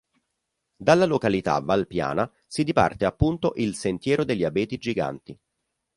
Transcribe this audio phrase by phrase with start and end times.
[0.77, 5.39] Dalla località "Valpiana" si diparte appunto il "Sentiero degli Abeti giganti".